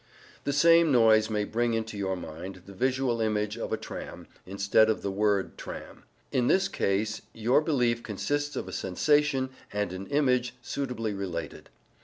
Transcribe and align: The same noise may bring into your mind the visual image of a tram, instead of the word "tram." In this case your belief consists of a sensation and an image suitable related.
The 0.45 0.51
same 0.51 0.91
noise 0.91 1.29
may 1.29 1.43
bring 1.43 1.75
into 1.75 1.95
your 1.95 2.15
mind 2.15 2.63
the 2.65 2.73
visual 2.73 3.21
image 3.21 3.55
of 3.55 3.71
a 3.71 3.77
tram, 3.77 4.25
instead 4.47 4.89
of 4.89 5.03
the 5.03 5.11
word 5.11 5.59
"tram." 5.59 6.05
In 6.31 6.47
this 6.47 6.67
case 6.67 7.21
your 7.33 7.61
belief 7.61 8.01
consists 8.01 8.55
of 8.55 8.67
a 8.67 8.71
sensation 8.73 9.51
and 9.71 9.93
an 9.93 10.07
image 10.07 10.55
suitable 10.59 11.11
related. 11.11 11.69